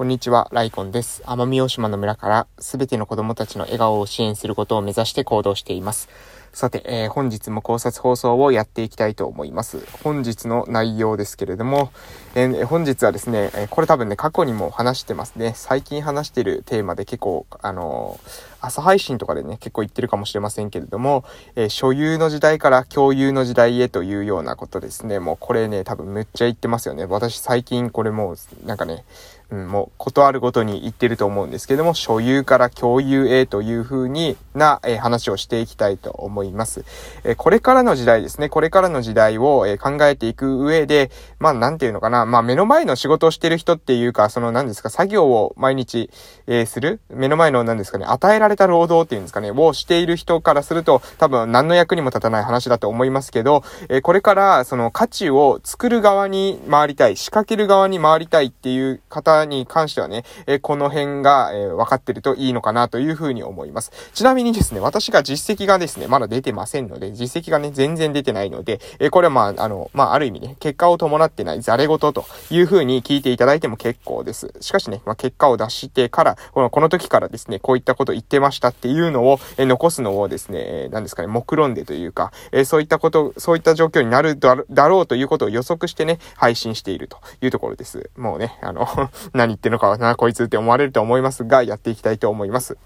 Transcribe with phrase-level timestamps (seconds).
[0.00, 1.22] こんにちは、ライコンです。
[1.26, 6.08] 奄美大島の村からすべての子供たちの笑顔を支援することを目指して行動しています。
[6.54, 9.86] さて、えー、本日も考察放送をやっていきたいと思います。
[10.02, 11.92] 本日の内容ですけれども、
[12.34, 15.52] えー、本日はですね、えこれ多分ね、過去にも話してますね。
[15.54, 18.18] 最近話してるテーマで結構、あの
[18.62, 21.24] 朝配信とかでね、結構言ってるかもしれませんけれども、
[21.56, 25.18] え所有の時代から共有の時代へというようなことですね。
[25.18, 27.04] もうこれね、多分めっちゃ言ってますよね。
[27.04, 29.04] 私最近これもう、なんかね、
[29.50, 36.84] もう、ことあるごとに言ってると思うんですけども、所有から共有へという風にな、えー、話をしていきたいと思います。
[37.24, 46.10] えー、これからの時代ですね、これからの時代を、えー、考えていく上で、まあ、なんていうのかな、まあ、目の前の仕事をしてる人っていうか、その、何ですか、作業を毎日、
[46.46, 63.92] えする目の前の、何ですかね、与えられた労働っていうんですかね、をしている人からすると、多分何の役にも立たない話だと思いますけど、えこれから、その価値を作る側に回りたい、仕掛ける側に回りたいっていう方に関してはね、えこの辺が、え分かってるといいのかなというふうに思います。
[64.14, 74.52] ちなみにですね、私が実績がですね、まだ出てませんので、実績がね、全然出てないので、えこれはまあ、あの、まあ、ある意味ね、結果を伴ってないザレ事というふうに聞いていただいても結構です。
[74.60, 84.54] しかしね、まあ、結果を出してから、この、この時からですね、こういったこと言ってましたっていうのを、え残すのをですね、何ですかね、目論んでというか、えそういったこと、そういった状況になるだ
[84.88, 88.10] ろうということを予測してね、配信しているというところです。
[88.16, 88.86] もうね、あの
[89.32, 92.76] 何言ってるのかな、こいつって思われると思いますが、やっていきたいと思います。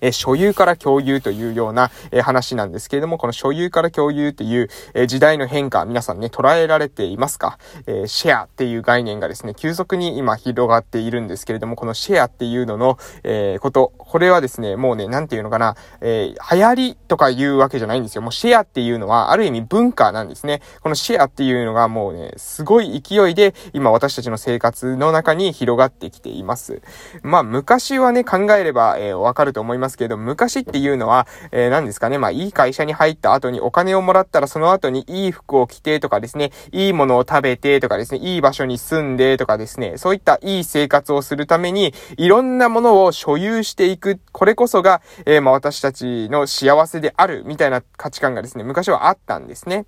[0.00, 18.22] え所有から共有というような、え話なんですけれども、この所有から共有っていう、え時代の変化、皆さんね、捉えられていますか、えシェアっていう概念がですね、急速に今広がっているんですけれども、このシェアっていうのの、えこと、これはですね、もうね、なんていうのかな、え、流行りとかいうわけじゃないんですよ。
[18.22, 20.62] もうシェアっていうのは、ある意味文化なんですね。
[20.82, 26.82] このシェアっていうのがもうね、すごい勢いで、今私たちの生活の中に広がってきています。
[27.22, 49.86] まあ、昔はね、考えれば、えー、わかると思思いますけど、昔っていうのは、えー、何ですかね、まあ、いい会社に入った後にお金をもらったらその後にいい服を着てとかですね、いいものを食べてとかですね、いい場所に住んでとかですね、そういったいい生活をするために、いろんなものを所有していく、これこそが、えー、まあ、私たちの幸せである、みたいな価値観がですね、昔はあったんですね。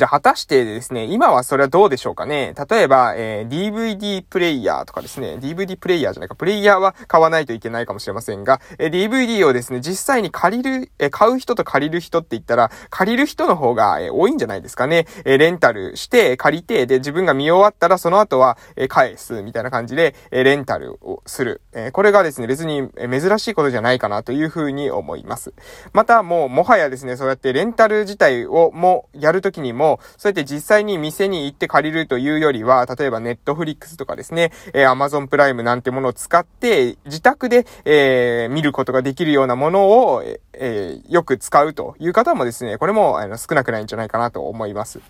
[0.00, 2.54] じゃあ果たしてですね、今はそれはどうでしょうかね？
[2.70, 15.06] 例えば、えー、DVD プレイヤーとかですね、DVD プレイヤーじゃないか、プレイヤーは買わないといけないかもしれませんが、えー、DVD をですね、実際に借りる、えー、買う人と借りる人って言ったら、借りる人の方が、えー、多いんじゃないですかね。
[15.26, 21.60] えー、レンタルして、借りて、で、自分が見終わったらその後は、えー、返す、みたいな感じで、えー、レンタルをする。
[21.74, 25.52] えー、これがですね、別に、え、珍しいことじゃないかなというふうに思います。
[25.92, 45.00] また、もう、もはやですね、そうやってレンタル自体をも、やるときにも、そうやって実際に店に行って借りるというよりは、例えばネットフリックスとかですね、えー、アマゾンプライムなんてものを使って、自宅で、えー、見ることができるようなものを、えー、よく使うという方もですね、これもあの少なくないんじゃないかなと思います。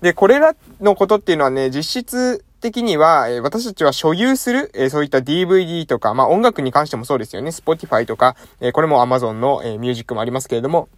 [0.00, 7.50] で、これらのことっていうのはね、実質的には、え私たちは所有する、えそういった DVD とか、まあ音楽に関してもそうですよね。
[7.50, 10.88] Spotify とか、えこれも Amazon の、えミュージックもありますけれども、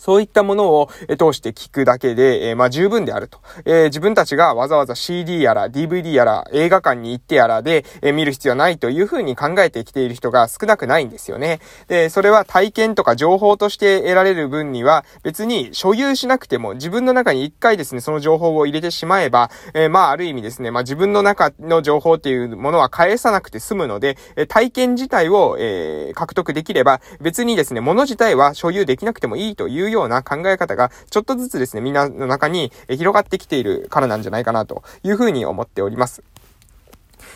[0.00, 0.88] そういったものを
[1.18, 3.38] 通して聞くだけで、え、まあ十分であると。
[3.66, 11.60] え、自分たちがわざわざ CD やら DVD やら映画館に行ってやらで、え、見る必要はないというふうに考えてきている人が少なくないんですよね。
[11.88, 36.22] で、それは体験とか情報として得られる分には別に所有しなくても自分の中に一回ですね、その情報を入れてしまえば、え、まあある意味ですね、まあ自分の中の情報っていうものは返さなくて済むので、え体験自体を、え、獲得できれば別にですね、物自体は所有できなくてもいいというような考え方が、ちょっとずつですね、みんなの中に広がってきているからなんじゃないかなというふうに思っております。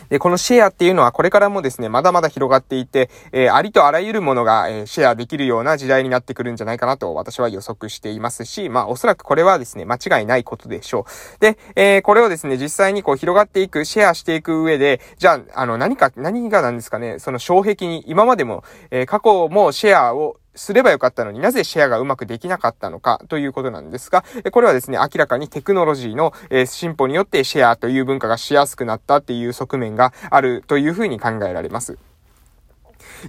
[0.09, 11.05] で、このシェアっていうのはこれからもですね、まだまだ広がっていて、えー、ありとあらゆるものが、えー、シェアできるような時代になってくるんじゃないかなと私は予測していますし、まあおそらくこれはですね、間違いないことでしょ
[11.37, 11.39] う。
[11.39, 26.33] で、えー、これをですね、実際にこう広がっていく、シェアしていく上で、じゃあ、あの、何か、何がなんですかね、その障壁に、今までも、え過去もシェアをすればよかったのになぜシェアがうまくできなかったのかということなんですが、これはですね、明らかにテクノロジーの
[26.65, 31.97] 進歩によってシェアという文化がしやすくなったっていう側面があるというふうに考えられます。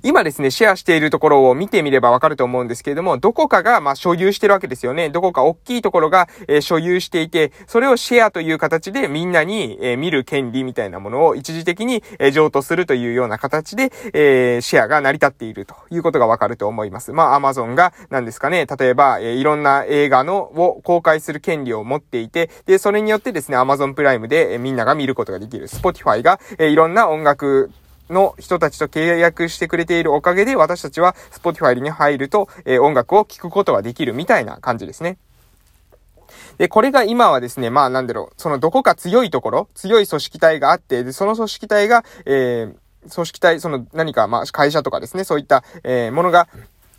[0.02, 5.10] 今ですね、シェアしているところを見てみればわかると思うんですけれども、どこかが、まあ、所有してるわけですよね。
[5.10, 17.12] どこか大きいところが、え、所有していて、それをシェアという形でみんなに、え、見る権利みたいなものを一時的に、え、譲渡するというような形で、え、シェアが成り立っているということがわかると思います。
[17.12, 25.69] まあ、アマゾンが、何ですかね、例えば、え、いろんな映画の、を公開する権利を持っていて、で、それによってですね、アマゾンプライムで、え、みんなが見ることができる。
[25.69, 27.70] Spotify が、えー、いろんな音楽
[28.11, 35.19] の人たちと契約してくれているおかげで、私たちは Spotify に入ると、えー、音楽を聴くことができるみたいな感じですね。
[36.58, 46.49] で、これが今はですね、まあなんだろう、そのどこか強いところ、強い組織体があって、で、その組織体が、えー、組織体、その何か、まあ、会社とかですね、そういった、えー、ものが、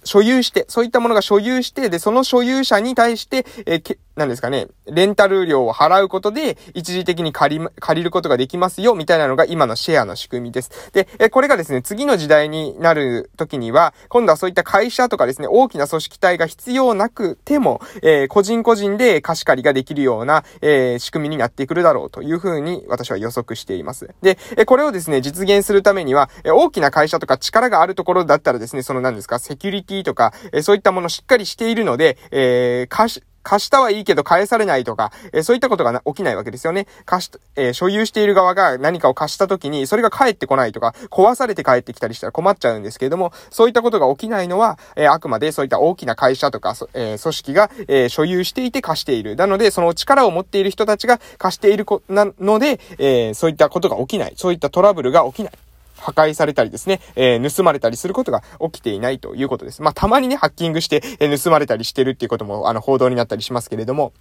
[0.04, 10.92] 所有して、そういったものが所有して、で、その所有者に対して、えー、なんですかね、レンタル料を払うことで、一時的に借り、借りることができますよ、みたいなのが今のシェアの仕組みです。
[10.92, 24.10] で、え、これがですね、次の時代になる時には、今度はそういった会社とかですね、大きな組織体が必要なくても、えー、個人個人で貸し借りができるような、えー、仕組みになってくるだろうというふうに私は予測しています。
[24.24, 36.86] で、え、これをですね、実現するためには、え、大きな会社とか力があるところだったらですね、その何ですか、セキュリティとか、え、そういったものしっかりしているので、えー、貸し、貸したはいいけど返されないとか、えー、そういったことが起きないわけですよね。
[37.06, 49.38] 貸し、えー、所有している側が何かを貸した時に、それが返ってこないとか、壊されて帰ってきたりしたら困っちゃうんですけれども、そういったことが起きないのは、えー、あくまでそういった大きな会社とか、え組織が、え所有していて貸している。
[49.38, 54.34] なので、その力を持っている人たちが貸しているこ、なので、えそういったことが起きない。
[54.36, 55.54] そういったトラブルが起きない。
[55.98, 59.82] 破壊されたりですね、えー、盗まれたりすることが起きていないということです。
[59.82, 64.14] まあ、たまにね、ハッキングして、えー、盗まれたりしてるっていうことも、あの、報道になったりしますけれども、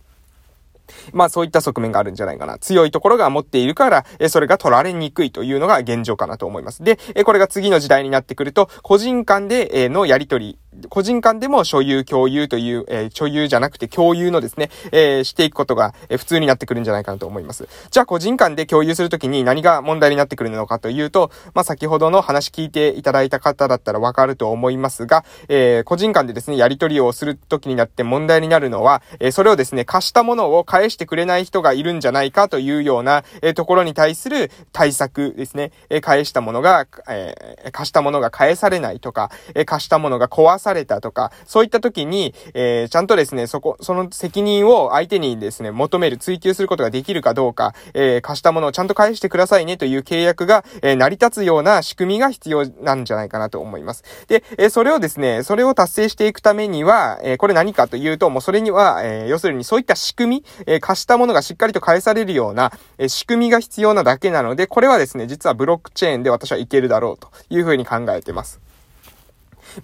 [1.12, 2.58] まあそういった側面があるんじゃないかな。
[2.58, 6.82] 強いところが持っているから、えそれが取られにくいというのが現状かなと思います。
[6.82, 10.58] で、えこれが次の時代になってくると、個人間で、えのやりとり
[10.88, 17.68] 個人間でも所有、共有という、えー、所有じゃなくて共有のですね、えー、していくことが、えー、普通になってくるんじゃないかなと思います。
[17.90, 54.02] じゃあ個人間で共有するときに何が問題になってくるのかというと、まあ、先ほどの話聞いていただいた方だったらわかると思いますが、えー、個人間でですね、やり取りをするときになって問題になるのは、えー、それをですね、貸したものを返してくれない人がいるんじゃないかというような、えー、ところに対する対策ですね、えー、返したものが、えー、貸したものが返されないとか、えー、貸したものが壊さされたとか、そういった時に、えー、ちゃんとですね、そこ、その責任を相手にですね、求める、追求することができるかどうか、えー、貸したものをちゃんと返してくださいねという契約が、えー、成り立つような仕組みが必要なんじゃないかなと思います。
[54.26, 68.65] で、えー、それをですね、それを達成していくためには、えー、これ何かというと、もうそれには、えー、要するにそういった仕組み、えー、貸したものがしっかりと返されるような、えー、仕組みが必要なだけなので、これはですね、実はブロックチェーンで私はいけるだろうというふうに考えてます。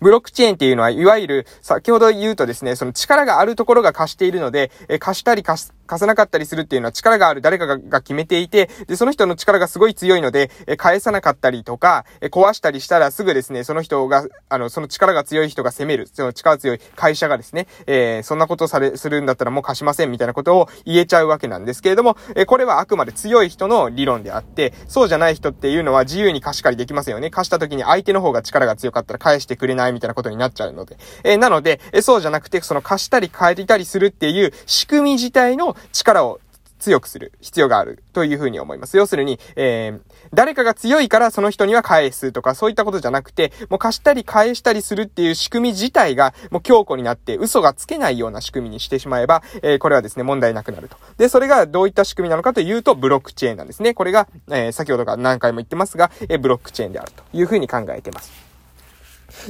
[0.01, 27.31] ブロックチェーンっていうのは、いわゆる、先ほど言うとですね、その力があるところが貸しているので、え貸したり貸す、貸さなかったりするっていうのは力がある誰かが決めていて、で、その人の力がすごい強いので、え返さなかったりとか、え壊したりしたらすぐですね、その人が、あの、その力が強い人が攻める、その力強い会社がですね、えー、そんなことされ、するんだったらもう貸しませんみたいなことを言えちゃうわけなんですけれども、えこれはあくまで強い人の理論であって、そうじゃない人っていうのは自由に貸し借りできますよね。
[27.31, 30.97] 貸した時に相手の方が力が強かったら返してくれないみたいなことになっちゃうので。
[31.25, 36.39] えー、なので、えそうじゃなくて、その貸したり借りたりするっていう仕組み自体の力を
[36.83, 38.97] 強くする必要があるというふうに思います。
[38.97, 40.01] 要するに、えー、
[40.35, 50.97] 誰かが強いからその人には返すとかそういったことじゃなくて、もう貸したり返したりするっていう仕組み自体がもう強固になって嘘がつけないような仕組みにしてしまえば、えー、これはですね、問題なくなると。
[51.19, 53.95] で、それがどういった仕組みなのかというと、ブロックチェーンなんですね。
[53.95, 58.52] これが、えー、先ほどから何回も言ってますが、えー、ブロックチェーンであるというふうに考えてます。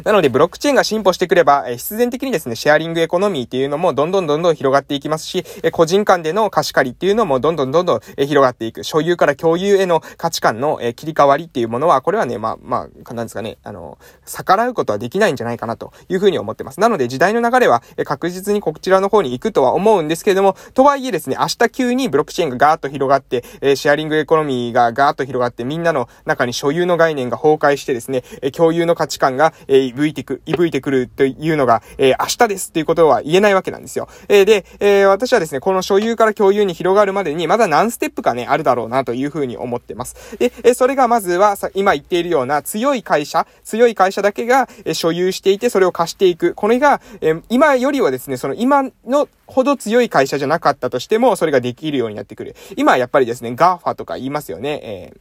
[0.05, 8.85] なので、ブロックチェーンが進歩してくれば、え必然的にですね、シェアリングエコノミーっていうのもどんどんどんどん広がっていきますし、え個人間での貸し借りっていうのもどんどんどんどん、え広がっていく。
[8.85, 16.81] 所有から共有への価値観の、え切り替わりっていうものは、これはね、まあ、まあ、なんですかね、あの、逆らうことはできないんじゃないかなというふうに思ってます。
[16.81, 34.09] なので、時代の流れは、え確実にこちらの方に行くとは思うんですけれども、とはいえですね、明日急にブロックチェーンがガーッと広がって、えシェアリングエコノミーがガーッと広がって、みんなの中に所有の概念が崩壊してですね、え共有の価値観が、えーいていてく、い吹いてくるというのが、えー、明日ですっていうことは言えないわけなんですよ。
[34.29, 40.37] えー、で、えー、私はですね、この所有から共有に広がるまでに、まだ何ステップかね、あるだろうなというふうに思ってます。
[40.39, 46.55] で、えそれがまずは、さ、今言っているような強い会社、強い会社だけが、え所有していて、それを貸していく。
[46.55, 52.55] これが、え今よりはですね、その今のほど強い会社じゃなかったとしても、それができるようになってくる。
[52.77, 54.81] 今やっぱりですね、GAFA とか言いますよね。
[54.83, 55.13] え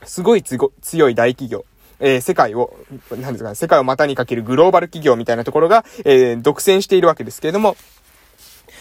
[0.00, 1.64] ー、すごい強い大企業。
[2.04, 2.76] えー、世界を、
[3.10, 7.76] 何ですかね、世界を股にかけるグローバル企業みたいなところが、えー、独占しているわけですけれども、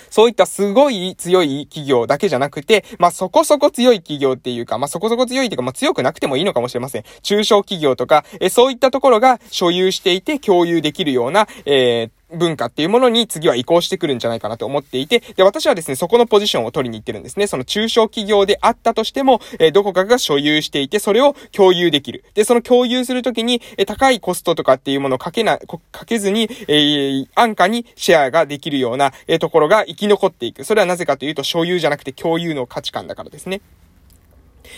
[0.10, 7.04] そういったすごい強い企業だけじゃなくて、まあ、そこそこ強い企業っていうか、まあ、そこそこ強いっていうか、まあ、強くなくてもいいのかもしれません。
[7.24, 17.48] 中小企業とか、えそういったところが所有していて共有できるような、えー文化っていうものに次は移行してくるんじゃないかなと思っていて、で、私はですね、そこのポジションを取りに行ってるんですね。
[17.48, 22.24] その中小企業であったとしても、えー、どこかが所有していて、それを共有できる。
[22.34, 25.60] で、その共有するときに、えー、高いコストとかっていうものをかけな、
[25.92, 30.64] かけずに、えー、安価にシェアができるような、え、ところが生き残っていく。
[30.64, 33.62] それはなぜかというと、所有じゃなくて共有の価値観だからですね。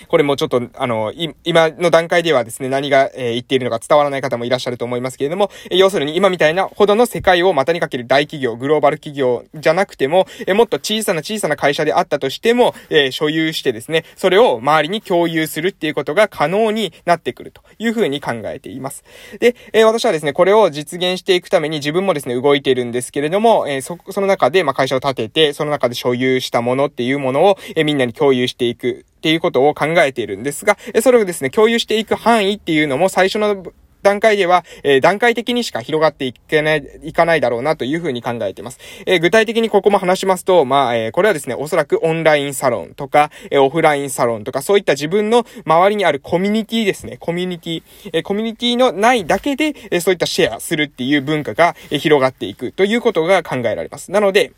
[0.07, 19.03] これもちょっと、あの、今の段階ではですね、何が、え、言っているのか伝わらない方もいらっしゃると思いますけれども、え、要するに今みたいなほどの世界を股にかける大企業、グローバル企業じゃなくても、え、もっと小さな小さな会社であったとしても、え所有してですね、それを周りに共有するっていうことが可能になってくるというふうに考えています。
[19.39, 29.05] で、え私はですね、これを実現していくために自分もですね、動いているんですけれども、えそ、その中で、まあ、会社を立てて、その中で所有したものっていうものを、えみんなに共有していく。
[29.15, 33.63] っていうことを考考えているんですが、それをですね、共有していく範囲っていうのも最初の
[34.05, 38.79] 段階では、えー、段階的にしか広がっていけない、いかないだろうなというふうに考えています。
[39.07, 47.17] えー、具体的にここも話しますと、まあ、えー、これはですね、おそらくオンラインサロンとか、えオフラインサロンとか、そういった自分の周りにあるコミュニティですね。
[47.17, 54.11] コミュニティ、えコミュニティのないだけで、えそういったシェアするっていう文化が、え広がっていくということが考えられます。
[54.11, 54.51] なので、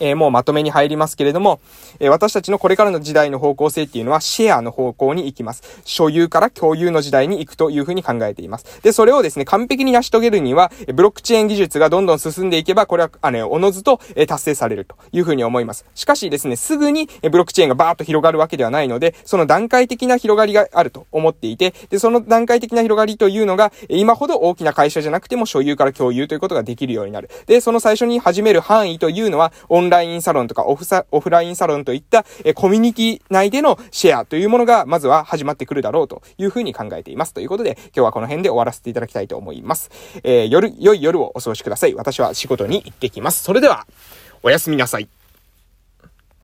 [0.00, 1.60] え、もうまとめに入りますけれども、
[2.00, 5.62] え、私たちのこれからの時代の方向性っていうのはシェアの方向に行きます。
[5.84, 8.80] 所有から共有の時代に行くというふうに考えています。
[8.82, 15.84] で、それをですね、完璧に成し遂げるには、ブロックチェーン技術がどんどん進んでいけば、これは、あの、おのずと、え達成されるというふうに思います。
[15.94, 27.30] しかしですね、すぐに、ブロックチェーンがバーッと広がるわけではないので、その段階的な広がりがあると思っていて、で、その段階的な広がりというのが、今ほど大きな会社じゃなくても所有から共有ということができるようになる。
[27.46, 37.34] で、その最初に始める範囲というのは、オンラインサロンとかオフサ、オフラインサロンといった、えコミュニティ内でのシェアというものが、まずは始まってくるだろうというふうに考えています。
[37.34, 39.90] ということで、今日はこの辺で終わらせていただきたいと思います。
[40.22, 41.94] えー、夜、良い夜をお過ごしください。
[41.94, 43.42] 私は仕事に行ってきます。
[43.42, 43.84] それでは、
[44.44, 45.08] おやすみなさい。